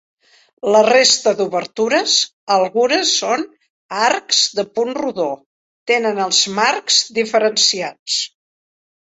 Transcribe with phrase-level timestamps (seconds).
[0.75, 2.15] La resta d'obertures,
[2.55, 3.45] algunes són
[4.07, 5.29] arcs de punt rodó;
[5.93, 8.19] tenen els marcs diferenciats.